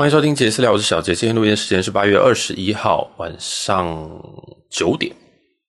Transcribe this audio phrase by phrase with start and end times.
[0.00, 1.14] 欢迎收听杰私聊，我是小杰。
[1.14, 4.10] 今天录音时间是八月二十一号晚上
[4.70, 5.14] 九点。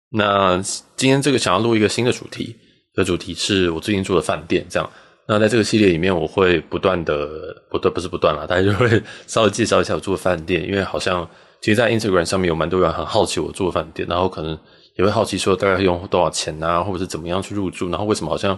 [0.10, 0.58] 那
[0.96, 2.56] 今天这个想要录一个新的主题，
[2.96, 4.66] 的主题是我最近住的饭店。
[4.70, 4.90] 这样，
[5.28, 7.28] 那在这个系列里面，我会不断的，
[7.70, 10.66] 不断不是不断啦， 大家就会稍微介绍一下我住的饭店。
[10.66, 11.29] 因为好像
[11.59, 14.57] 其实，在 Instagram 上面有蛮多人很好奇我住的饭店，然后可能
[14.95, 18.57] 也会好奇说大概用多少钱啊，或者是怎么样去入住，然后为什么好像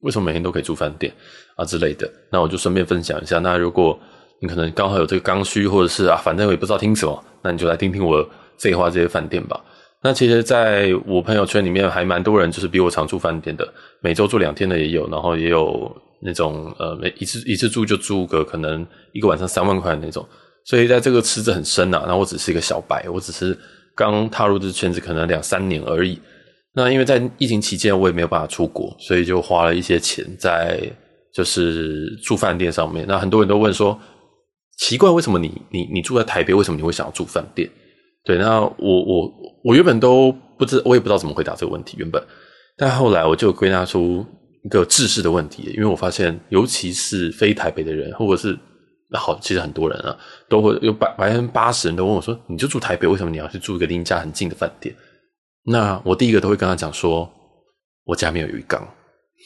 [0.00, 1.10] 为什么每天都可以住饭店
[1.56, 2.06] 啊之类的。
[2.30, 3.38] 那我就顺便分享一下。
[3.38, 3.98] 那如果
[4.40, 9.58] 你可能刚好有这个刚需，或者是啊，反正我也不知道听什么，那你就来听听我废话这些饭店吧。
[10.02, 13.66] 那其实，在我朋友圈里面还蛮多人，就是比我常住饭店的，
[14.00, 20.24] 每周住两天的也有，然后也有那种呃，每一次一次住就住个可能一个晚上三万块的那种。
[20.64, 22.04] 所以在这个池子很深呐、啊。
[22.04, 23.56] 然后我只是一个小白，我只是
[23.96, 26.20] 刚踏入这圈子，可能两三年而已。
[26.74, 30.78] 那因为在疫情期间，我也没有办法出国，所以就花了一些钱在
[31.32, 33.06] 就是住饭店上面。
[33.08, 33.98] 那很多人都问说。
[34.76, 36.52] 奇怪，为什么你你你住在台北？
[36.52, 37.68] 为什么你会想要住饭店？
[38.24, 39.32] 对，那我我
[39.64, 41.96] 我原本都不知，我也不知道怎么回答这个问题。
[41.98, 42.22] 原本，
[42.76, 44.24] 但后来我就归纳出
[44.64, 48.58] 一个制式的问题，因为我发现，尤其是非台北的人，或者是
[49.12, 50.16] 好，其实很多人啊，
[50.48, 54.94] 都会有百百分之八十人都问我说：“你就住台北，为什么你要去住一个离家很近的饭店？”
[55.64, 57.30] 那我第一个都会跟他讲说
[58.04, 58.86] ：“我家没有浴缸。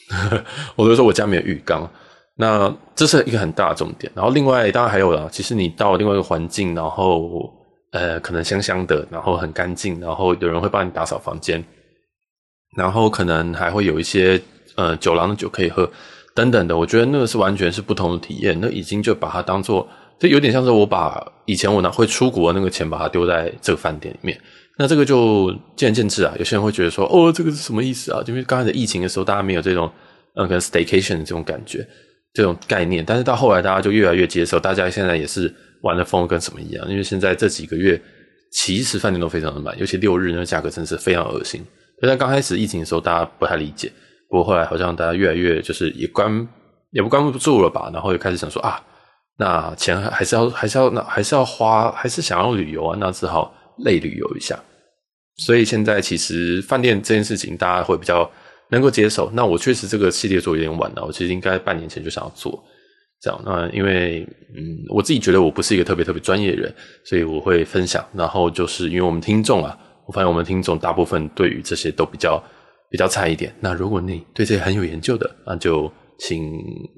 [0.75, 1.89] ”我都说我家没有浴缸。
[2.37, 7.51] 那这是一个很大的重点，然后另外当然还有啦，其实你到另外一个环境，然后
[7.91, 11.63] 呃可能香香的，然后很干净，然后有人会帮你打扫房间，
[12.75, 14.41] 然后可能还会有一些
[14.75, 15.87] 呃酒廊的酒可以喝
[16.33, 19.87] 等等的，我觉得那个是完全是不同的体验，那已经就把它当做，
[20.17, 24.39] 就有点像是我把以前我拿会出国那个钱把它丢在这个饭店里面，
[24.79, 28.23] 那这个就见仁见智啊，有些人会觉得说哦这个是什么意思啊？
[28.25, 29.91] 因为刚才的疫情的时候大家没有这种
[30.33, 31.85] 呃可能 staycation 的这种感觉。
[32.33, 36.89] 这种概念，但是到后来大家就越来越接受，大家现在也是玩的疯跟什么一样。
[36.89, 38.01] 因为现在这几个月，
[38.53, 41.61] 其实饭店都非常的满，尤其六日那个价格真的是非常恶心。
[42.01, 43.91] 就在刚开始疫情的时候，大家不太理解，
[44.29, 46.47] 不过后来好像大家越来越就是也关
[46.91, 48.81] 也不关不住了吧，然后又开始想说啊，
[49.37, 54.57] 那钱还是要还是要那还是要花，还是想要旅游啊，那只好类旅游一下。
[55.37, 58.29] 所以现在其实饭店这件事情，大家会比较。
[58.71, 62.63] 能够接受，那我确实这个系列做有点晚了，我其实应该半年前就想要做
[63.19, 63.37] 这样。
[63.45, 66.73] 那因为嗯，我自己觉得我不是一个特别特别专业的人，
[67.03, 68.03] 所以我会分享。
[68.13, 69.77] 然后就是因为我们听众啊，
[70.07, 72.41] 我发现我们听众大部分对于这些都比较
[72.89, 73.53] 比较菜一点。
[73.59, 76.41] 那如果你对这些很有研究的，那就请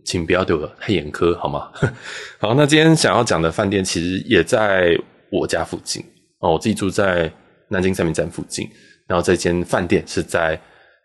[0.05, 1.71] 请不要对我太严苛好吗？
[2.39, 4.95] 好，那今天想要讲的饭店其实也在
[5.31, 6.03] 我家附近
[6.37, 7.31] 哦，我自己住在
[7.69, 8.69] 南京三民站附近，
[9.07, 10.61] 然后这间饭店是在。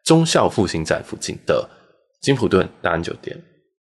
[0.09, 1.69] 忠孝复兴站附近的
[2.23, 3.39] 金普顿大安酒店，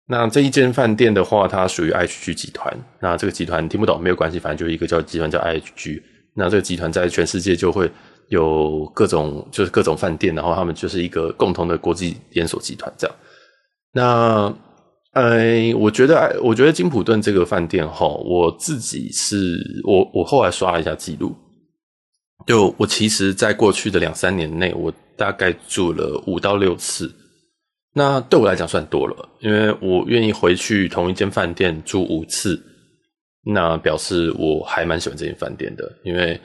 [0.07, 2.77] 那这一间饭店的话，它属于 IHG 集团。
[2.99, 6.01] 那这个集团听不懂没有关系，反正就是一个叫集团叫 IHG。
[6.35, 7.89] 那这个集团在全世界就会
[8.27, 13.15] 有各种就是各种饭店，然后他们就是一个共同的国际连锁集团这样。
[13.93, 14.53] 那
[15.13, 21.33] 呃，我觉得我觉得金普顿这个饭店哈，我自己是我我后来刷了一下记录，
[22.45, 24.93] 就我其实在过去的两三年内我。
[25.21, 27.13] 大概住了五到六次，
[27.93, 32.59] 那对我来讲算多了，因为我愿意回去同一间饭店住五次，
[33.45, 35.95] 那表示我还蛮喜欢这间饭店的。
[36.03, 36.41] 因为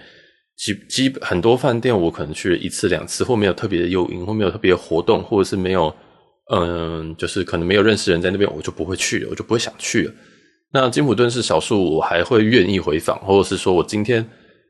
[0.59, 5.91] 基基很多饭店我可能去了一次两次，或没有特别的诱因，或没有特别的活动，或者是没有
[6.53, 10.12] 嗯，就是可能没有认识人在那边，我就不会去了，我就不会想去了。
[10.70, 14.22] 那金普顿是少数我还会愿意回访，或者是说我今天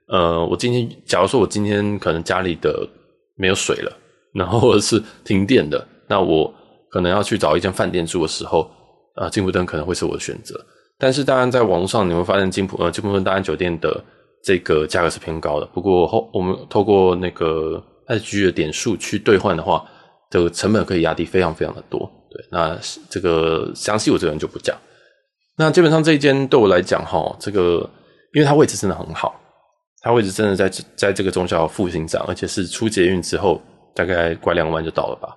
[0.06, 2.88] 呃，我今天假如说我今天可能家里的。
[3.36, 3.92] 没有水了，
[4.34, 6.52] 然后或者是停电的，那我
[6.90, 8.70] 可能要去找一间饭店住的时候，
[9.14, 10.58] 啊，金普顿可能会是我的选择。
[10.98, 14.02] 但是当然，在网络上你会发现金普呃金普顿大安酒店的
[14.42, 15.66] 这个价格是偏高的。
[15.66, 19.84] 不过后我们透过那个 IHG 的点数去兑换的话，
[20.30, 22.10] 这个成本可以压低非常非常的多。
[22.30, 22.78] 对，那
[23.10, 24.74] 这个详细我这边就不讲。
[25.58, 27.88] 那基本上这一间对我来讲哈，这个
[28.32, 29.38] 因为它位置真的很好。
[30.06, 33.60] 它位置真的在在这个中孝复兴站，而且是出捷运之后
[33.92, 35.36] 大概拐两弯就到了吧。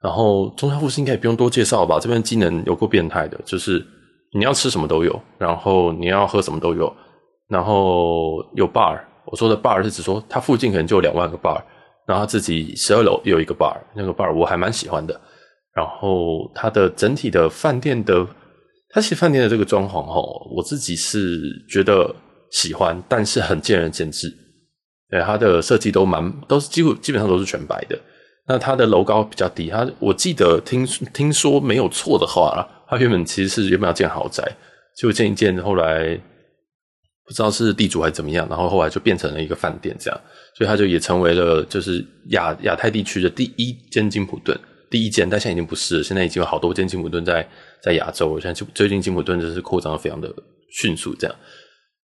[0.00, 3.84] 然后中孝复兴应该也不用多介绍吧，这边机能有够变态的，就是
[4.32, 6.90] 你要吃什么都有，然后你要喝什么都有，
[7.48, 8.98] 然后有 bar。
[9.26, 11.60] 我说的 bar 是指说它附近可能就有两万个 bar，
[12.06, 15.20] 然后它自己十二楼有一个 bar，那个 bar 我还蛮喜欢的。
[15.74, 18.26] 然后它的整体的饭店的，
[18.88, 22.16] 它其实饭店的这个装潢齁，我自己是觉得。
[22.50, 24.32] 喜欢，但是很见仁见智。
[25.08, 27.98] 对，它的设计都蛮，都是几乎基本上都是全白的。
[28.48, 34.44] 那它的楼高比较低，它我记得听听说没有错的话啦，它原本其实是原本要建豪宅，
[34.96, 36.16] 就建一建，后来
[37.24, 40.20] 不知道是地主还是怎么样，然后后来就变成了一个饭店这样，
[40.56, 44.56] 所以它就也成为了就是亚亚太地区的第一间金普顿，
[44.90, 47.48] 第一间，但现在已经不是，现在已经有好多间金普顿在
[47.82, 50.32] 在亚洲，现在最近金普顿就是扩张的非常的
[50.70, 51.36] 迅速这样。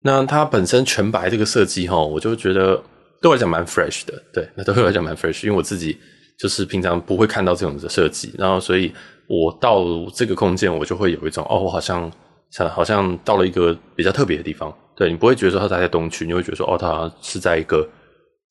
[0.04, 2.76] 那它本身全白这个设计哈，我就觉得
[3.22, 5.98] 对我来讲蛮 fresh 的，对，那对我来讲蛮 fresh，因为我自己
[6.38, 8.92] 就是平常不会看到这种的设计，然后所以
[9.28, 12.12] 我到这个空间，我就会有一种哦，我好像
[12.52, 14.72] 像好像到了一个比较特别的地方。
[14.96, 17.88] 对，你不会觉得说它在东区，你会觉得说哦，它是在一个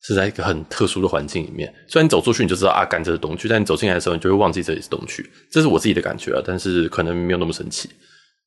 [0.03, 1.73] 是在一个很特殊的环境里面。
[1.87, 5.25] 虽然你走出去你就知道啊，干这是东区，但你走进来的时候，你就会忘记这里是东区。
[5.51, 7.91] 这是我自己的感觉啊，但是可能没有那么神奇。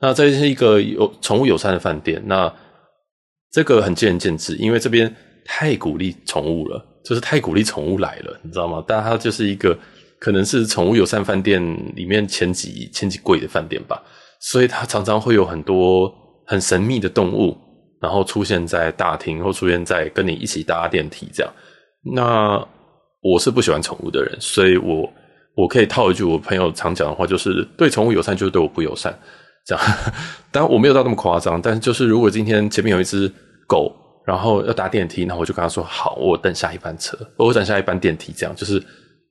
[0.02, 2.52] 那这是一个有宠物友善的饭店，那
[3.56, 5.16] 这个很见仁见智，因为这边
[5.46, 8.84] 太鼓励宠物了，就是太鼓励宠物来了，你知道吗？
[8.86, 9.78] 但它就是一个
[10.20, 11.62] 可能是宠物友善饭店
[11.96, 14.04] 里面前几前几贵的饭店吧，
[14.42, 16.14] 所以它常常会有很多
[16.46, 17.58] 很神秘的动物。
[18.02, 21.52] 然后出现在大厅，或出现在跟你一起搭电梯这样。
[22.14, 22.64] 那
[23.22, 25.10] 我是不喜欢宠物的人，所以我
[25.56, 29.18] 我可以套一句我朋友常讲的话，就是对宠物友善就是对我不友善。
[29.66, 29.84] 这样，
[30.52, 33.32] 当然我没有到那么夸张，但是就是如果今天前面有一只
[33.68, 33.94] 狗，
[34.26, 38.82] 然后要搭电梯，那我就跟他说：“好，我等下一班车，我等下一班电梯。”这样就是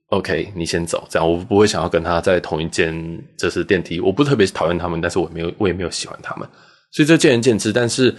[0.09, 1.05] OK，你先走。
[1.09, 3.99] 这样我不会想要跟他在同一间，这是电梯。
[3.99, 6.47] 我不特别讨厌他们，但是我没有，我也没有喜欢他们，
[6.91, 7.71] 所以这见仁见智。
[7.71, 8.13] 但是。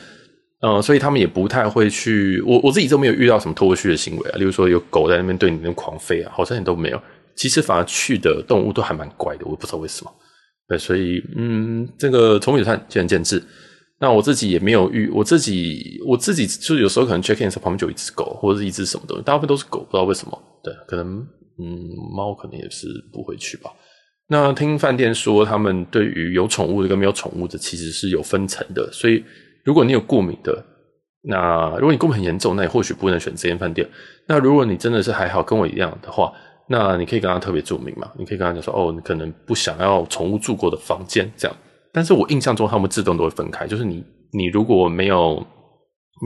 [0.63, 2.41] 嗯，所以他们也不太会去。
[2.41, 7.01] 我我自己都没有遇到什么脱序的行为啊，例如说有狗在那边对你那狂吠啊，好像也都没有。
[7.35, 10.11] 其实反而去的动物都还蛮乖的，我不知道为什么。
[10.69, 13.43] 对，所以嗯，这个宠物友善见仁见智。
[13.99, 20.43] 那我自己也没有遇，我自己我自己就有时候可能 check in 的时候旁边就有一只狗或者是一只什么东西，大部分都是狗，不知道为什么。
[20.63, 21.19] 对，可能
[21.59, 23.71] 嗯，猫可能也是不会去吧。
[24.29, 29.25] 那听饭店说，他们对于有宠物的跟没有宠物的其实是有分层的，所以。
[29.65, 30.65] 如果你有过敏的，
[31.23, 33.85] 那如果你过敏很严重，那你或许不能选这间饭店。
[34.29, 36.33] 那如果你真的是还好，跟我一样的话，
[36.69, 41.57] 那你可以跟他特别注明嘛，你可以跟他讲说，哦，你可能不想要宠物住过的房间这样。
[41.93, 45.47] 但是我印象中他们自动都会分开，就是你你如果没有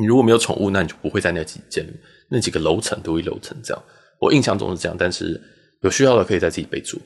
[0.00, 1.86] 你如果没有宠物，那你就不会在那几间
[2.30, 3.82] 那几个楼层都会楼层这样。
[4.18, 5.40] 我印象中是这样，但是
[5.82, 7.00] 有需要的可以再自己备注。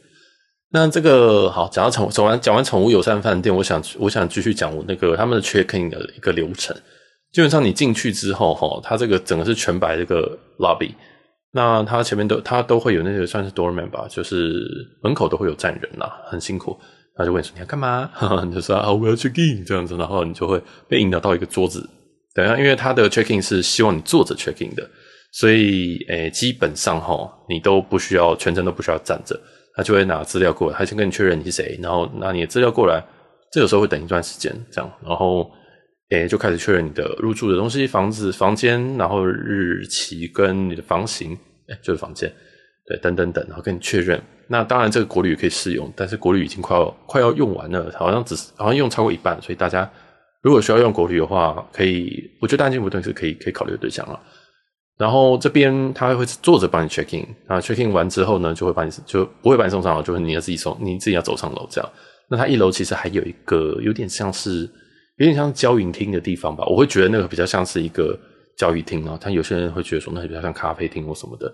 [0.71, 6.77] 那这个好，讲到宠，讲完讲完宠物友善饭店，我想我想继续讲我那个他们的 check in 的一个流程。
[7.33, 10.93] 基本上你进去之后，哈，它这个整个是全白这个 lobby，
[11.57, 14.67] 那他前面都他都会有那个算是 doorman 吧，就是
[15.03, 16.77] 门口都会有站人啦，很辛苦。
[17.17, 18.11] 他就问说你要干嘛？
[18.45, 21.89] 你就说啊我要 check in 这样子，然后你就会被引导到一个桌子。
[22.35, 24.85] 等下，因为他的 check in 是希望你坐着 check in 的，
[25.31, 29.41] 所以诶、基本上哈，你都不需要全程都不需要站着。
[29.77, 33.01] 他就会拿资料过来，他先跟你确认你是谁，然后拿你的资料过来。
[33.53, 35.49] 这个时候会等一段时间，这样，然后
[36.11, 41.33] 诶就开始确认你的入住的东西，房子、房间，然后日期跟你的房型，
[41.69, 42.31] 诶就是房间，
[42.87, 44.21] 对，等等等，然后跟你确认。
[44.47, 49.91] 那当然这个国旅可以适用，但是国旅已经快要快要用完了，好像只是好像用超过一半，所以大家
[50.43, 54.21] 如果需要用国旅的话，可以，我觉得大金不顿是可以可以考虑的对象了。
[54.99, 61.91] 然后这边他会坐着帮你 check in，啊 check in 完之后呢，就会把你就不会把你送上楼，就是你要自己送，你自己要走上楼这样。
[62.29, 64.71] 那他一楼其实还有一个有点像是
[65.17, 68.19] 有点像交谊厅的地方吧，我会觉得那个比较像是一个
[68.57, 71.53] 交谊厅啊，但有些人会觉得说那比较像咖啡厅或什么的，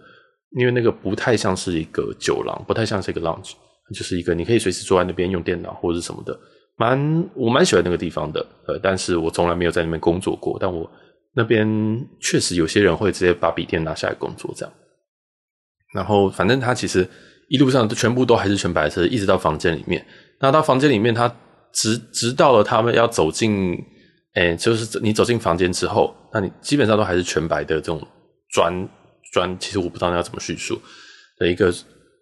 [0.59, 3.53] 因为那个不太像是一个酒廊，不太像是一个 lounge，
[3.95, 6.39] 就是一个你可以随时坐在那边用电脑或者什么的，
[6.77, 10.91] 蛮我蛮喜欢那个地方的，呃，但是我从来没有在那边工作过，但我。
[11.33, 11.65] 那边
[12.21, 14.75] 确实有些人会直接把笔电拿下来工作这样，
[15.95, 17.09] 然后反正他其实
[17.49, 20.05] 一路上全部都还是全白色，一直到房间里面。
[20.41, 21.33] 那到房间里面，他
[21.73, 23.77] 直直到了他们要走进，
[24.35, 28.01] 诶，就是你走进房间之后，那你基本上都还是全白的这种
[28.51, 28.89] 砖
[29.33, 29.57] 砖。
[29.59, 30.81] 其实我不知道要怎么叙述
[31.39, 31.73] 的一个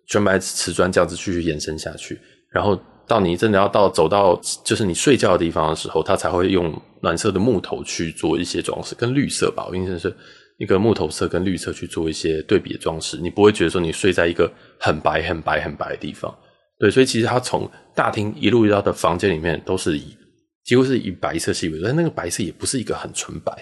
[0.08, 2.18] 全白瓷砖这样子继续延伸下去，
[2.50, 2.78] 然后。
[3.08, 10.14] 到你真的要到走到就是你睡觉的地方的时候，他才会用暖色的木头去做一些装饰，跟绿色吧，我印象是
[10.58, 13.16] 一个木头色跟绿色去做一些对比的装饰。
[13.16, 16.30] 你不会觉得说你睡在一个很白很白很白的地方，
[16.78, 20.16] 对，所以其实他从大厅一路到的房间里面都是以
[20.64, 23.52] 几乎是以白色系为主，但那个白色也不是一个很纯白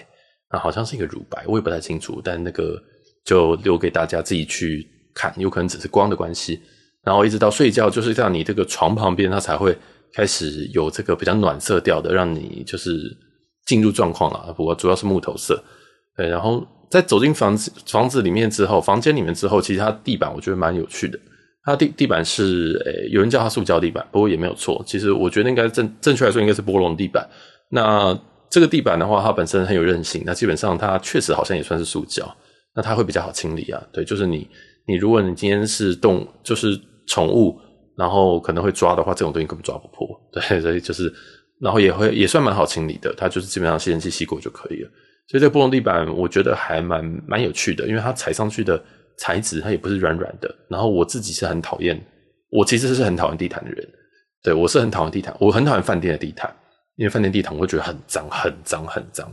[0.49, 2.81] 啊，好像是一个乳白，我也不太清楚，但那个
[3.25, 6.61] 就留给大家自己去看，有可能只是光的关系。
[7.03, 9.75] 然后一直到睡觉，就是在你这个床旁边，它才会
[10.13, 13.17] 开始有这个比较暖色调的，让你就是
[13.65, 14.53] 进入状况了。
[14.53, 15.63] 不过主要是木头色，
[16.17, 16.27] 对。
[16.27, 21.17] 然后在走进房子房子里面之后，房间里面之后，其实它地板我觉得蛮有趣的。
[21.67, 24.81] 它地地板是诶，有人叫它塑胶地板，不过也没有错。
[24.87, 27.27] 其实我觉得应该正正确来说应该是波龙地板。
[27.69, 28.17] 那
[28.49, 32.25] 这个地板的话，它本身很有韧性，那基本上它确实好像也算是塑胶，
[32.73, 33.83] 那它会比较好清理啊。
[33.91, 34.47] 对，就是你
[34.87, 37.59] 你如果你今天是动就是宠物，
[37.97, 40.07] 然后可能会抓的话，这种东西根本抓不破。
[40.31, 41.13] 对，所以就是
[41.59, 44.89] 然后也会也算蛮好清理的，它就是基本上吸尘器吸过就可以了。
[45.27, 48.81] 所以这个波龙地板我觉得还蛮蛮有趣的，因为它踩上去的
[49.19, 50.53] 材质它也不是软软的。
[50.69, 51.99] 然后我自己是很讨厌，
[52.49, 53.87] 我其实是很讨厌地毯的人。
[54.43, 56.53] 对，我是很讨厌地毯，我很讨厌饭店的地毯，
[56.95, 59.29] 因为饭店地毯我会觉得很脏、很脏、很脏，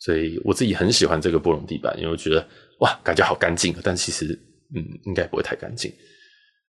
[0.00, 2.46] 所以我自己很喜欢这个波龙地板，因为我觉得
[2.80, 4.26] 哇，感觉好干净，但其实
[4.74, 5.92] 嗯，应该不会太干净。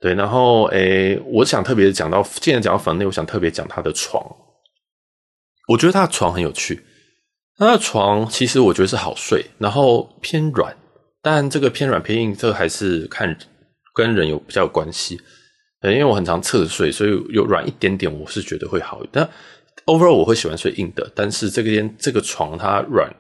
[0.01, 4.23] 对，然后诶，我想特别讲到，既然讲到房内，我想特别讲它的床。
[5.69, 6.83] 我觉得它的床很有趣，
[7.57, 10.77] 它的床其实我觉得是好睡，然后偏软，
[11.27, 13.37] 但这个偏软偏硬，这还是看
[13.93, 15.21] 跟人有比较有关系。
[15.83, 19.03] 因为我很常侧睡，所以有软一点点，我是觉得会好。
[19.11, 19.29] 但
[19.87, 23.13] overall 我会喜欢睡硬的，但是这个间这个床它软，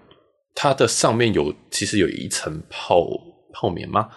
[0.54, 3.04] 它的上面有其实有一层泡
[3.52, 4.08] 泡棉嘛，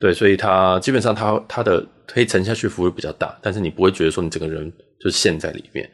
[0.00, 4.68] 对，所以它基本上它它的可以沉下去幅度比较大，但是你不会觉得说你整个人
[5.00, 5.88] 就陷在里面。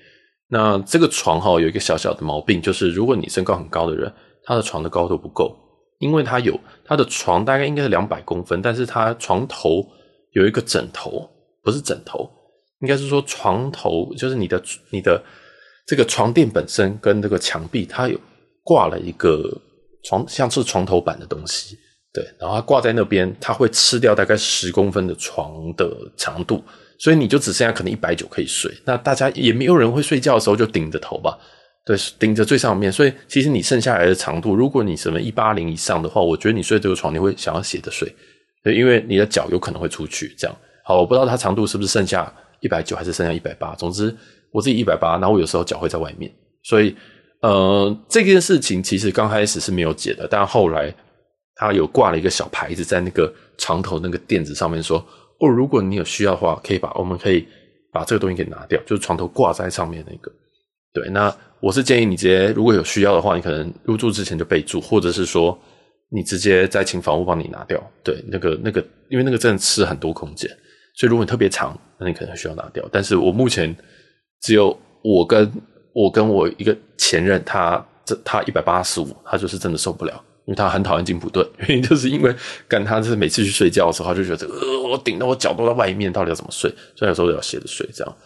[0.49, 4.11] 那这个床哈有一个小小的毛病，就是如果你身高很高的人，
[4.45, 5.55] 他的床的高度不够，
[5.99, 9.87] 因为它有它的床大概应该是两百公分，但是它床头
[10.33, 11.31] 有一个枕头。
[11.65, 12.31] 不是枕头，
[12.83, 15.19] 应该是说床头，就是你的你的
[15.87, 18.21] 这个床垫本身跟这个墙壁，它有
[18.63, 19.51] 挂了一个
[20.03, 21.79] 床，像是床头板的东西，
[22.13, 26.63] 对，然后它挂在那边，它会吃掉大概十公分的床的长度，
[26.99, 28.71] 所以你就只剩下可能一百九可以睡。
[28.85, 31.39] 那大家也没有人会睡觉的时候就顶着头吧？
[31.87, 38.11] 对，顶着最上面，所以其实你剩下来的长度，如果你什么一八零以上的话，我觉得你睡这个床你会想要斜着睡，
[38.63, 40.57] 对，因为你的脚有可能会出去这样。
[40.83, 43.75] 好，我不知道它长度是不是剩下一百九还是剩下一百八。
[43.75, 44.17] 总之，
[44.51, 46.97] 我自己一百八，然后我有时候脚会在外面，所以
[47.41, 50.91] 呃，这件事情其实刚开始是没有解的，但后来
[51.55, 55.05] 他有挂了一个小牌子在那个床头那个垫子上面说，
[55.39, 57.47] 哦，如果你有需要的话，可以把我们可以
[57.93, 60.33] 把这个东西给拿掉，就是床头挂在上面那个。
[60.95, 65.59] 对，那我是建议你直接如果有需要的话，你可能入住之前就备注，或者是说
[66.09, 67.83] 你直接再请房屋帮你拿掉。
[68.05, 70.49] 对，那个那个，因为那个真的吃很多空间。
[70.97, 72.89] 所以如果你特别长，那你可能需要拿掉。
[72.93, 73.75] 但是我目前
[74.41, 75.53] 只有我跟
[75.93, 80.13] 我跟我一个前任，他这他一百八十五，他就是真的受不了，
[80.47, 82.33] 因为他很讨厌金普顿， 原因就是因为
[82.69, 86.73] 干他就是每次去睡觉的时候，他就觉得呃我顶到我脚都在外面，到底要怎么睡？
[86.95, 88.17] 所以有时候要斜着睡这样。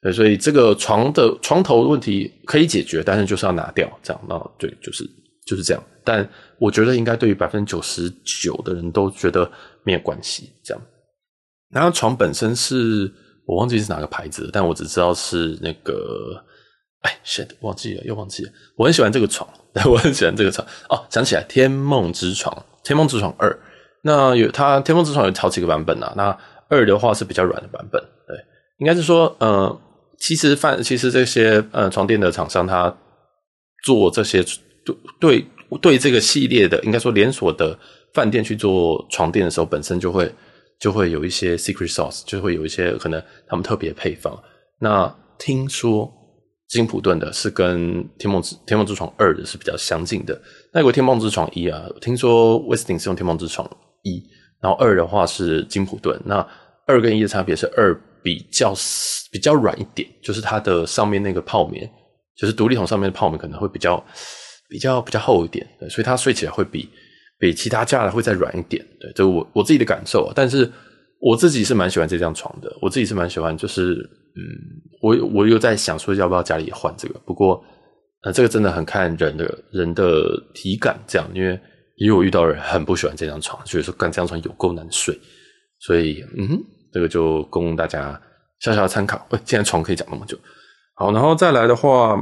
[0.00, 4.22] 对，所以这个床的床头问题可以解决，但是就是要拿掉这样。
[4.28, 5.04] 那对，就是
[5.46, 5.82] 就是这样。
[6.04, 6.28] 但
[6.58, 8.08] 我觉得应该对于百分之九十
[8.42, 9.50] 九的人都觉得
[9.82, 10.82] 没有关系这样。
[11.70, 13.12] 然后床本身是
[13.44, 16.42] 我忘记是哪个牌子，但我只知道是那个，
[17.00, 18.52] 哎，shit，忘记了，又忘记了。
[18.76, 19.48] 我很喜欢这个床，
[19.84, 20.66] 我很喜欢这个床。
[20.88, 23.58] 哦，想起来，天梦之床，天梦之床二。
[24.02, 26.14] 那有它，天梦之床有好几个版本啊。
[26.16, 26.38] 那
[26.68, 28.36] 二的话是比较软的版本，对，
[28.78, 29.80] 应该是说，呃，
[30.20, 32.96] 其实饭，其实这些呃床垫的厂商，他
[33.84, 34.44] 做这些
[34.84, 35.46] 对对
[35.80, 37.78] 对这个系列的，应该说连锁的
[38.14, 40.32] 饭店去做床垫的时候，本身就会。
[40.80, 44.32] 就会有一些 secret sauce，就会有一些可能他们特别配方。
[44.78, 46.08] 那听说
[46.68, 50.40] 金普顿的是跟天梦之天梦之床二的是比较相近的。
[50.72, 53.68] 那有个天梦之床一啊，听说 Westin 是用天梦之床
[54.04, 54.22] 一，
[54.62, 56.16] 然后二的话是金普顿。
[56.24, 56.46] 那
[56.86, 58.74] 二跟一的差别是二比较
[59.30, 61.90] 比较软一点，就是它的上面那个泡棉，
[62.36, 64.02] 就是独立桶上面的泡棉可能会比较
[64.68, 66.88] 比较比较厚一点，对，所以它睡起来会比。
[67.40, 70.32] 比其他家的会再软一点，对，这我我自己的感受。
[70.34, 70.68] 但是
[71.20, 73.94] 我自己是蛮喜欢这张床的，我自己是蛮喜欢，就是
[74.34, 74.42] 嗯，
[75.00, 77.14] 我我又在想说要不要家里也换这个。
[77.24, 77.64] 不过
[78.24, 81.56] 呃，这个真的很看人的人的体感，这样，因为
[81.98, 85.16] 因为我遇到人很不喜欢这张床，所以说干这张床有够难睡。
[85.78, 88.20] 所以嗯哼，这个就供大家
[88.60, 89.26] 小小的参考。
[89.30, 90.36] 喂，既然床可以讲那么久，
[90.94, 92.16] 好，然后再来的话，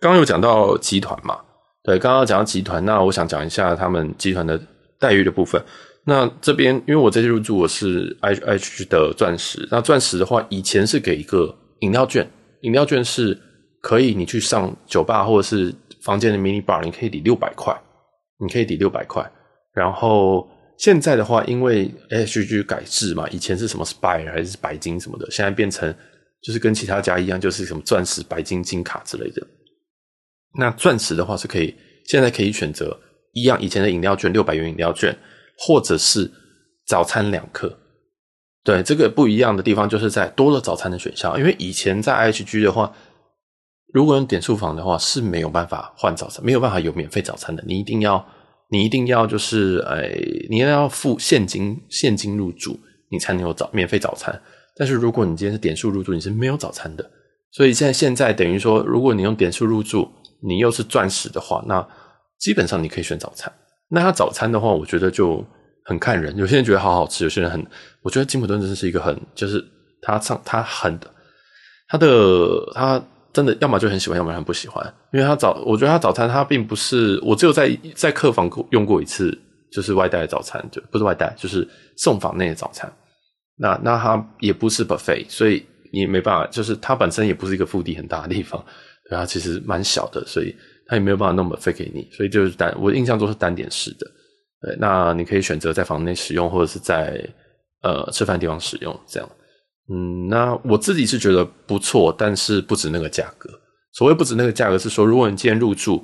[0.00, 1.38] 刚刚有讲到集团嘛。
[1.84, 4.60] 对，刚刚讲到集团，那我想讲一下他们集团的
[5.00, 5.60] 待遇的部分。
[6.04, 12.28] 那这边，因为我这次入住我是 ih 的钻石，那钻石的话，以前是给一个饮料券，
[12.60, 13.36] 饮料券是
[13.80, 17.76] 可以你去上酒吧或者是房间的 mini bar，你可以抵六百块，
[18.38, 19.28] 你可以抵六百块。
[19.74, 20.48] 然后
[20.82, 25.94] 现在的话，因为 H G 改制嘛，以前是什么 Spire 还是白金什么的，现在变成
[26.42, 29.46] 就是跟其他家一样，就是什么钻石、白金、金卡之类的。
[30.58, 31.72] 那钻石的话是可以，
[32.06, 32.98] 现在可以选择
[33.32, 35.16] 一样以前的饮料券六百元饮料券，
[35.56, 36.28] 或者是
[36.84, 37.78] 早餐两克。
[38.64, 42.92] 对，这个不一样的地方就是在多了早餐的选项，因为以前在 IHG 的话，
[43.92, 47.62] 如果用点数房的话是没有办法换早餐，没有办法有免费早餐的。
[47.68, 48.26] 你一定要，
[48.72, 50.10] 你一定要就是，哎，
[50.48, 54.40] 你要付现金，现金入住，你才能有早免费早餐。
[54.74, 57.10] 但是如果你今天是点数入住，你是没有早餐的。
[57.50, 60.10] 所以现在现在等于说，如果你用点数入住，
[60.42, 61.86] 你又是钻石的话，那
[62.38, 63.52] 基本上你可以选早餐。
[63.90, 65.44] 那它早餐的话，我觉得就
[65.84, 66.34] 很看人。
[66.38, 67.62] 有些人觉得好好吃，有些人很，
[68.00, 69.62] 我觉得金普顿真的是一个很，就是
[70.00, 70.98] 他唱他很
[71.88, 73.04] 他的他。
[73.32, 74.94] 真的，要么就很喜欢，要么很不喜欢。
[75.12, 79.36] 因为他早，我觉得他早餐他并不是，我只有在在客房用过一次，
[79.72, 82.92] 就是外带的早餐，就不是外带，就是送房内的早餐。
[83.56, 88.62] 那那他也不是 buffet，所以你没办法，就是它本身也不是一个腹地很大的地方，
[89.08, 90.54] 对，它其实蛮小的，所以
[90.86, 94.06] 它也没有办法弄 buffet 给你，所以就是单，我印象中是单点式的。
[94.60, 97.22] 对，那你可以选择在房内使用，或者是在
[97.82, 99.28] 呃吃饭地方使用，这样。
[99.88, 103.50] 嗯，那我自己是觉得不错，但是不止那个价格。
[103.92, 106.02] 所谓不止那个价格，是说如果你今天入住，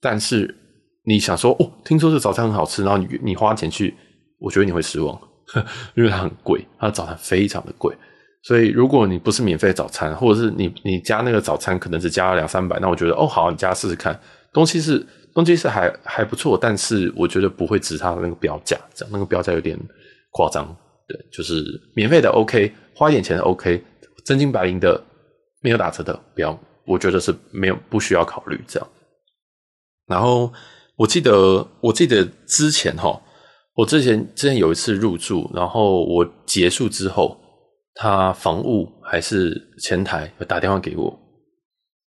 [0.00, 0.54] 但是
[1.04, 3.94] 你想说哦，听说这早餐很好吃，然后你你花钱去，
[4.38, 5.20] 我觉得你会失望，
[5.94, 7.94] 因为它很贵，它的早餐非常的贵。
[8.42, 14.18] 所以如果你不是免费早餐，或者是你你加那个早餐可能只加了两三百，那我觉得哦好，你加试试看，
[14.52, 15.04] 东西是
[15.34, 19.76] 东西是还还不错，但是我觉得不会值它的那个标价，这样那个标价有点
[20.30, 20.64] 夸张。
[21.08, 21.64] 对，就是
[21.94, 23.84] 免费的 OK，花一点钱 OK，
[24.24, 25.04] 真金白银的
[25.60, 28.88] 没有打折的不要，我觉得是没有不需要考虑这样。
[30.06, 30.50] 然后
[30.96, 33.20] 我记得我记得之前哈，
[33.74, 37.38] 我之前之前有一次入住，然后我结束之后，
[37.92, 41.20] 他房务还是前台有打电话给我，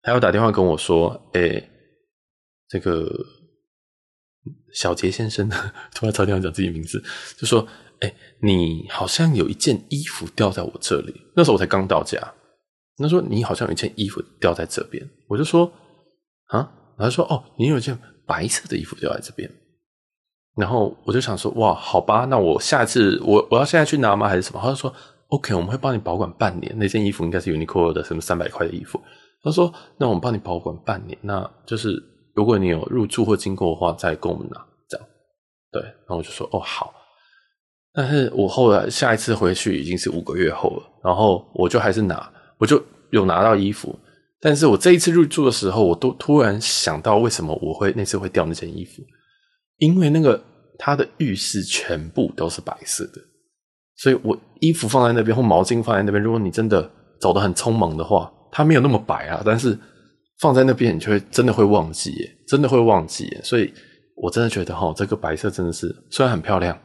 [0.02, 1.68] 还有打电话跟我说，诶，
[2.66, 3.06] 这个
[4.72, 5.46] 小杰先生
[5.94, 7.02] 突然超电话讲自己名字，
[7.36, 7.68] 就说。
[8.00, 11.14] 哎、你好像有一件衣服掉在我这里。
[11.34, 12.20] 那时候我才刚到家，
[12.96, 15.70] 他说你好像有一件衣服掉在这边，我就说
[16.46, 16.58] 啊，
[16.96, 19.50] 然后他说哦，你有一件白色的衣服掉在这边。
[20.56, 24.28] 然后我就想说哇，好吧，那我下次我我要现在去拿吗？
[24.28, 24.60] 还是什么？
[24.60, 24.92] 他就说
[25.28, 26.72] OK，我们会帮你保管半年。
[26.78, 29.00] 那件衣服应该是 Uniqlo 的什么三百块的衣服。
[29.42, 32.02] 他说那我们帮你保管半年，那就是
[32.34, 35.06] 如果你有入住或经过的话，再跟我们拿这样。
[35.70, 36.92] 对，然后我就说哦好。
[37.98, 42.80] 但是我后来下一次回去已经是五个月后了，然后我就还是拿，我就
[43.10, 43.98] 有拿到衣服。
[44.40, 49.02] 但是我这一次入住的时候，我都突然想到为什么我会那次会掉那件衣服，
[49.78, 50.40] 因为那个
[50.78, 53.20] 他的浴室全部都是白色的，
[53.96, 56.88] 所以我衣服放在那边或毛巾放在那边，如果你真的
[57.20, 59.76] 走得很匆忙的话，它没有那么白啊，但是
[60.38, 63.40] 放在那边你就会真的会忘记耶，真的会忘记耶。
[63.42, 63.74] 所以
[64.14, 66.80] 我真的觉得齁，这个白色真的是虽然很漂亮，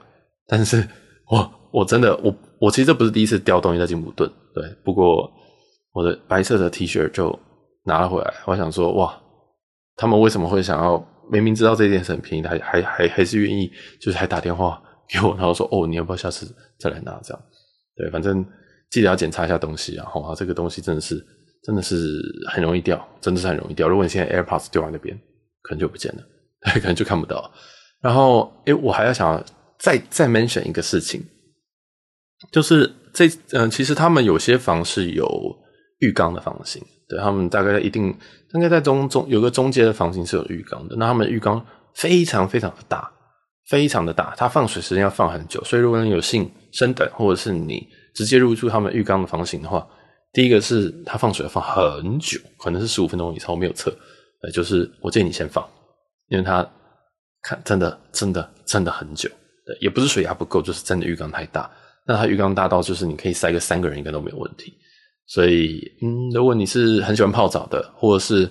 [0.48, 0.84] 但是。
[1.28, 4.64] 我我真的我我其实这不是第一次掉东西在金普顿，对。
[4.84, 5.32] 不过
[5.92, 7.38] 我的白色的 T 恤就
[7.86, 9.20] 拿了回来，我想说哇，
[9.96, 16.46] 他们为什么会想要明明知道这件事很便宜，还还还还是愿意，就是还打电话给我，然后说哦，你要不要下次
[16.78, 17.44] 再来拿这样？
[17.96, 18.46] 对，反正
[18.92, 20.06] 记得要检查一下东西啊。
[20.06, 21.26] 哈，这个东西真的是
[21.64, 23.88] 真的是很容易掉，真的是很容易掉。
[23.88, 25.18] 如果你现在 AirPods 丢在那边，
[25.62, 26.24] 可能就不见了，
[26.80, 27.52] 可能就看不到。
[28.02, 29.44] 然后诶，我还要想。
[29.78, 31.22] 再再 mention 一个事情，
[32.52, 35.28] 就是这嗯，其实他们有些房是有
[36.00, 38.16] 浴缸的房型，对，他们大概一定
[38.54, 43.12] 应该在中中有个中间的房型是有浴缸的，那他们浴缸非常非常的大，
[43.70, 49.88] 非常的大，它放水时间要放很久，所以如果你有幸升等，或者是你直接入住他们浴缸的房型的话，
[50.32, 53.96] 第一个是它放水要放很久，可能是十五分钟以上，我没有测，
[54.42, 55.64] 呃，就是我建议你先放，
[56.30, 56.68] 因为它
[57.42, 59.30] 看真的真的真的很久。
[59.66, 61.70] 对，也不是水压不够，就是真的浴缸太大。
[62.06, 64.74] 那它浴缸大到就是你可以塞个三个人应该都没有问题。
[65.26, 68.50] 所以，嗯，如果你是很喜欢泡澡的，或者是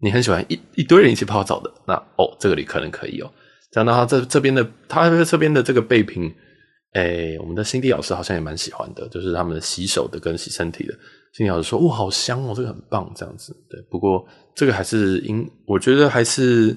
[0.00, 3.30] 你很喜欢一一堆人一起泡澡的，那哦，这个里可能可以哦。
[3.70, 6.34] 讲到它这这边的，它这边的这个备品，
[6.94, 10.92] 哎，我们的辛迪老师好像也蛮喜欢的，就是他们的洗手的跟洗身体的。
[11.32, 13.56] 辛迪老师说，哇，好香哦，这个很棒，这样子。
[13.70, 16.76] 对，不过这个还是因，我觉得还是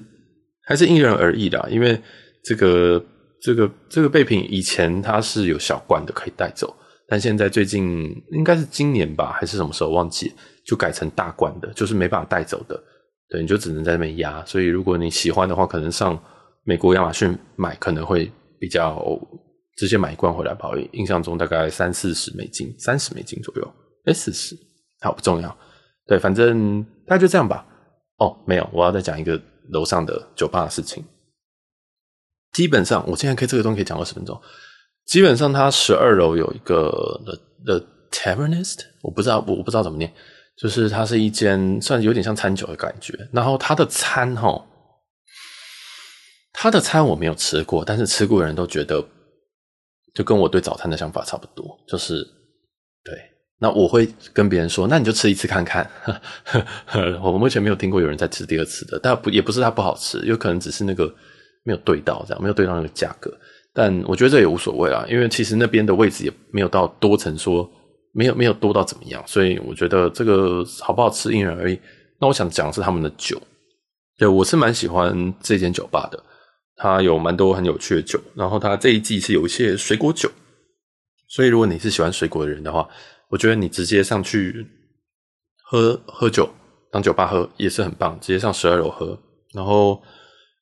[0.62, 2.00] 还是因人而异的，因为
[2.44, 3.04] 这个。
[3.44, 6.74] 这个这个备品以前它是有小罐的可以带走，
[7.06, 10.32] 但现在最近应该是今年吧，还是什么时候忘记，
[10.64, 12.82] 就改成大罐的，就是没办法带走的。
[13.28, 14.42] 对，你就只能在那边压。
[14.46, 16.18] 所以如果你喜欢的话，可能上
[16.62, 18.98] 美国亚马逊买可能会比较
[19.76, 20.70] 直接买一罐回来吧。
[20.92, 23.74] 印象中大概三四十美金，三十美金左右。
[24.06, 24.56] 哎，四十，
[25.02, 25.54] 好不重要。
[26.06, 27.66] 对，反正大概就这样吧。
[28.16, 31.04] 哦，没有，我要再讲一个楼上的酒吧的事情。
[32.54, 34.40] 基本上，我现在可以这个东西可以讲二十分钟。
[35.04, 36.90] 基本上，它十二楼有一个
[37.26, 40.10] The The Tavernist，我不知道，我不知道怎么念，
[40.56, 43.12] 就是它是一间算有点像餐酒的感觉。
[43.32, 44.64] 然后它的餐哈，
[46.52, 49.04] 它的餐我没有吃过，但是吃过的人都觉得，
[50.14, 52.24] 就跟我对早餐的想法差不多，就是
[53.04, 53.14] 对。
[53.58, 55.88] 那我会跟别人说，那你就吃一次看看。
[57.22, 61.14] 我目前没有听过有人在吃第二次的，但不也不是它不好吃，有可能只是那个
[61.64, 63.32] 没有对到这样，没有对到那个价格。
[63.72, 67.68] 但我觉得这也无所谓啊，因为其实那边的位置也没有到多成说
[68.12, 71.76] 没有没有多到怎么样，所以我觉得这个好不好吃因人而异。
[72.20, 73.40] 那我想讲的是他们的酒，
[74.16, 76.22] 对，我是蛮喜欢这间酒吧的，
[76.76, 80.30] 它有蛮多很有趣的酒，然后它这一季是有一些水果酒，
[81.28, 82.88] 所以如果你是喜欢水果的人的话。
[83.30, 84.64] 我觉得你直接上去
[85.64, 86.48] 喝喝酒，
[86.92, 88.16] 当酒吧喝也是很棒。
[88.20, 89.18] 直接上十二楼喝，
[89.52, 90.00] 然后，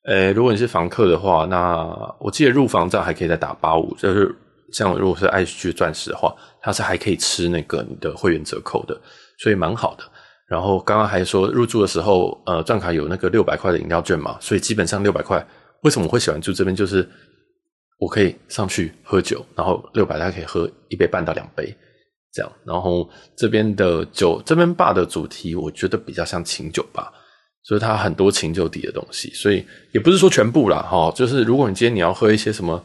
[0.05, 1.87] 诶，如果你是房客的话，那
[2.19, 4.35] 我记得入房照还可以再打八五，就是
[4.71, 8.99] 像如果是爱去钻石的话，它是还可以吃那个你的会员折扣的，
[9.39, 10.03] 所以蛮好的。
[10.47, 15.45] 然后刚刚还说入住的时候，呃，钻卡有那个六百块的饮料券嘛，所以基本上六百块，
[15.83, 16.75] 为什么我会喜欢住这边？
[16.75, 17.07] 就是
[17.97, 21.73] 我可以上去喝酒，然后六百大家可以喝一杯半到两杯。
[22.33, 27.13] 这样，然后这边的酒，这边吧的主题，我觉得比较像琴酒吧，
[27.63, 32.83] 所以它很多琴酒底的东西，所以也不是说全部啦，哈，就是如果你今天你要喝一些什么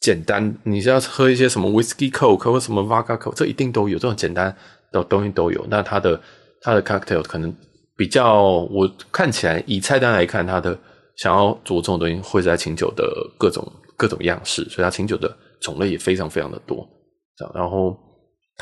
[0.00, 4.54] 简单，你是要喝一些什么 Whisky Coke 或什么 Vodka Coke，这一定都有，这种简单
[4.92, 5.66] 的东西都有。
[5.68, 6.20] 那它的
[6.62, 7.54] 它的 Cocktail 可能
[7.96, 10.78] 比较，我看起来以菜单来看，它的
[11.16, 13.04] 想要着重的东西会在琴酒的
[13.38, 13.66] 各种
[13.96, 16.86] 各种样式，所以它琴酒的种类也非常非常的多，
[17.54, 17.96] 然后。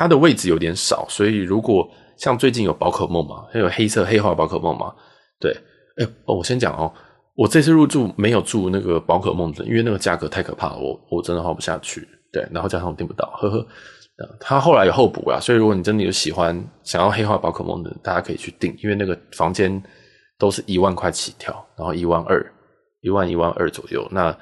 [0.00, 1.84] 它的位置有点少，所以如果
[2.16, 4.94] 像最近有宝可梦嘛，还有黑色黑化宝可梦嘛，
[5.40, 5.52] 对，
[5.96, 6.92] 哎、哦，我先讲哦，
[7.34, 13.66] 我这次入住没有住那个宝可梦的，因为那个价格太可怕了，我我真的花不下去，对，然后加上我订不到，呵呵，
[14.40, 19.82] 他后来有候补啦，所以如果你真的有喜欢想要黑化宝可梦的，大家可以去订，因为那个房间
[20.38, 22.44] 都是一万块起跳，然后一万二，
[23.00, 24.36] 一万一万二左右，那，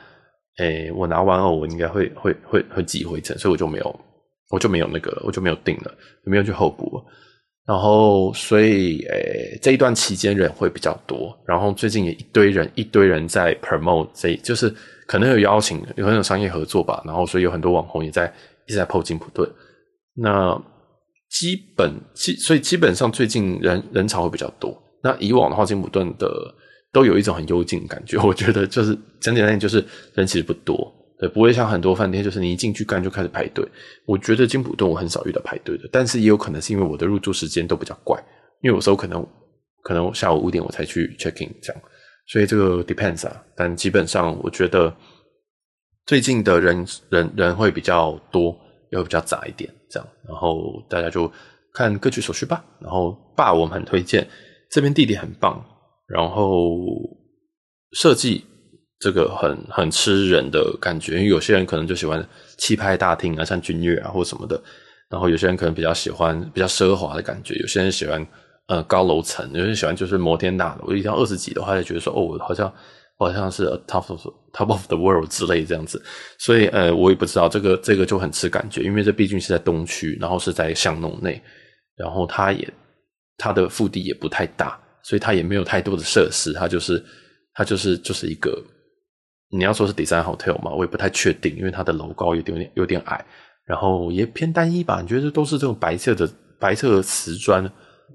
[0.56, 4.00] 哎、我拿完后我应该会会会会挤回程，所以我就没有。
[4.48, 7.02] 我就没有那个，我就没有订了，没有去候补。
[7.66, 11.37] 然后，所以，诶、这一段期间人会比较多。
[11.44, 14.72] 然后最近也一堆人，一堆人在 promote，这就是
[15.05, 17.02] 可能有邀请，有可能有商业合作吧。
[17.05, 18.33] 然后，所以有很多网红也在
[18.68, 19.50] 一直在 po 金普顿。
[20.14, 20.57] 那
[21.29, 24.81] 基本基，所以基本上最近人人潮会比较多。
[25.02, 26.31] 那以往的话，金普顿的
[26.92, 28.16] 都有一种很幽静的感觉。
[28.18, 30.92] 我觉得就是讲简单点，就是人其实不多。
[31.18, 33.66] 对，不会像很多饭店，就是你一进去干就开始排队。
[34.05, 38.18] 我觉得金普顿我很少遇到排队的，但是也有可能是因为我的入住时间都比较怪，
[38.61, 39.26] 因为有时候可能
[39.83, 41.83] 可能下午五点我才去 checking 这样，
[42.29, 43.42] 所以这个 depends 啊。
[43.57, 44.94] 但基本上我觉得
[46.05, 48.55] 最近的人人人会比较多，
[48.92, 51.33] 也会比较杂一点这样，然后大家就
[51.72, 52.62] 看各取所需吧。
[52.79, 54.29] 然后吧我们很推荐，
[54.70, 55.64] 这边地点很棒，
[56.07, 56.76] 然后
[57.92, 58.44] 设计。
[58.98, 64.59] 这个很很吃人的感觉，因为有些人可能就喜欢气派大厅啊，像君悦啊或什么的，
[65.11, 68.26] 然后有些人可能比较喜欢比较奢华的感觉，有些人喜欢
[68.68, 72.72] 呃高楼层，有些人喜欢就是摩天大楼，我一定要二十几的话就觉得说哦，好像
[73.18, 76.02] 好像是 top of top of the world 之类这样子，
[76.38, 81.38] 所以呃我也不知道这个这个就很吃感觉，因为这毕竟是在东区，然后是在巷弄内，
[81.96, 82.66] 然后它也
[83.37, 87.04] 它的腹地也不太大，所以它也没有太多的设施，它就是
[87.52, 88.59] 它就是就是一个。
[89.50, 93.24] 你要说是 design hotel 嘛，我也不太确定，因为它的楼高有点有点矮，
[93.64, 95.00] 然后也偏单一吧。
[95.00, 96.28] 你觉得都是这种白色的
[96.59, 97.70] 白色的瓷砖？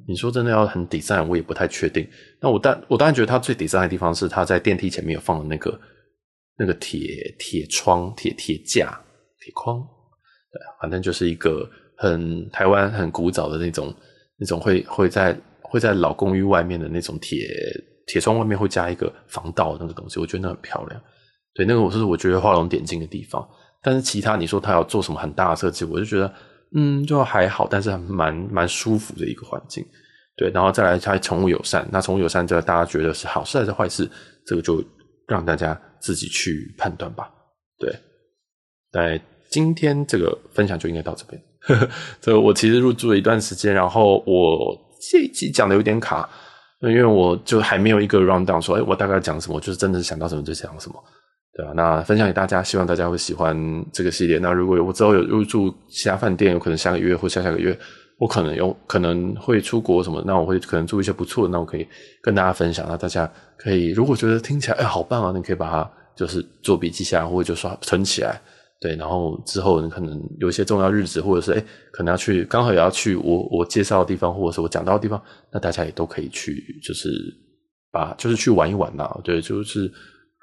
[0.07, 2.07] 你说真的要很 design，我也不太确定。
[2.39, 5.79] 那我当我当然觉得它最 design 的地方是它在电梯前面有放的那个
[6.57, 6.99] 那个铁
[7.37, 8.99] 铁窗、铁铁架、
[9.39, 9.79] 铁框，
[10.51, 13.93] 对，反正就是一个很台湾很古早的那种
[14.37, 17.47] 那种会会在会在老公寓外面的那种铁
[18.07, 21.01] 铁窗外面会加一个防盗的那个东西，我觉得那很漂亮。
[21.53, 23.47] 对，那个我是我觉得画龙点睛的地方，
[23.81, 26.33] 但是其他你说他要做什么很大的设计，我就觉得
[26.75, 29.85] 嗯，就还好，但是还蛮蛮舒服的一个环境。
[30.37, 34.09] 对，然后再来它宠物友善，那宠物友善这个大家觉得是好事还是坏事？
[34.45, 34.83] 这个就
[35.27, 37.29] 让大家自己去判断吧。
[37.77, 37.93] 对，
[38.91, 41.39] 在今天这个分享就应该到这边。
[41.63, 41.89] 呵呵，
[42.21, 44.75] 这个我其实入住了一段时间，然后我
[45.11, 46.27] 这一集讲的有点卡，
[46.79, 50.95] 因为我就还没有一个 round down 说，哎，我大概讲什么，就是真的是想到什么就讲什么。
[51.53, 53.55] 对啊，那分享给大家，希望大家会喜欢
[53.91, 54.37] 这个系列。
[54.39, 57.77] 那如果有我之后有入住其他饭店，有可能下个月或下下个月，
[58.17, 61.85] 我可能有可能会出国什么，那我会可能住一些不错的，那我可以
[62.21, 62.85] 跟大家分享。
[62.87, 68.39] 那大家可以如果觉得听起来哎好棒啊，你可以把它就是做笔记下来，或者就刷存起来，
[68.79, 77.09] 对，然后之后你可能有一些重要日子，或者是诶可能要去，刚好也要去我我介绍的地方，或者是我讲到的地方，那大家也都可以去，就是
[77.91, 79.09] 把就是去玩一玩呐。
[79.21, 79.91] 对，就是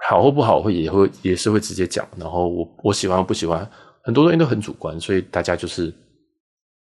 [0.07, 2.07] 好或不好会也会也是会直接讲。
[2.17, 3.69] 然后我我喜欢不喜欢，
[4.03, 5.93] 很多东西都很主观，所以大家就是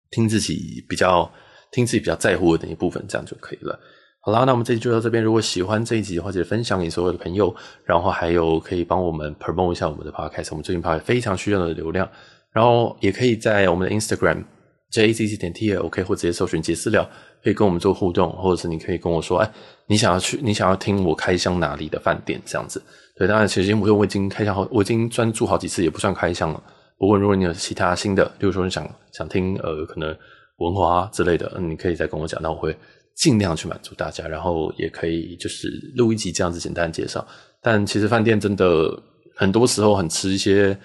[0.09, 1.29] 听自己比较
[1.71, 3.79] 听自己比较在乎的那一部分，这样就可以了。
[4.23, 5.23] 好啦，那我们这集就到这边。
[5.23, 10.49] 如果喜欢这一集的话，记得分享给所有的朋友，然后还有可以帮我们 promote 一下我们的 podcast。
[10.51, 12.07] 我们最近 podcast 非常需要的流量，
[12.51, 14.43] 然后也可以在我们的 Instagram
[14.91, 17.09] jazz 点 talk 或直接搜寻杰私聊，
[17.43, 19.51] 可以跟我们做互动，或者是你可以跟我说，哎，
[19.87, 22.81] 你想要去，你想要听我开箱哪里的饭店这样子。
[23.15, 26.63] 对，当然其实我我已经开箱好，我已经专注好几次，也不算开箱了。
[26.97, 30.15] 不过如果你有其他新的，例如说你想想听呃可能
[30.57, 32.75] 文华之类的，你可以再跟我讲，那我会。
[33.13, 37.23] 尽量去满足大家，然后也可以就是录一集这样子简单介绍。
[37.61, 38.89] 但其实饭店真的
[39.35, 40.75] 很多时候很吃一些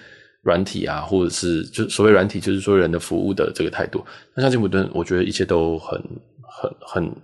[0.43, 4.05] 软体啊，或者是就所谓软体，就是说人的服务的这个态度。
[4.35, 5.99] 那像金普顿，我觉得一切都很
[6.61, 7.17] 很很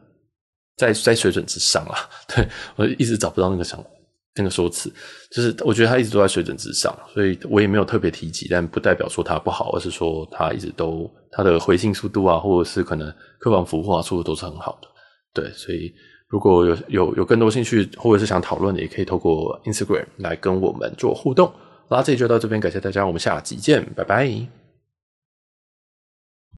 [0.76, 2.08] 在在水准之上啦。
[2.28, 3.82] 对，我一直找不到那个想
[4.34, 4.92] 那个说辞，
[5.30, 14.88] 就是我觉得他一直都在水准之上，所以我也没有特别提及，但不代表说他不好，而是说他一直都他的回信速度啊，或者是可能客房服务啊，速度都是很好的。
[15.34, 15.92] 对，所以
[16.28, 21.52] 如果有有有更多兴趣或者是想讨论的，也可以透过 Instagram 来跟我们做互动。
[21.90, 24.61] 那这里就到这边，感谢大家，我们下集见，拜拜。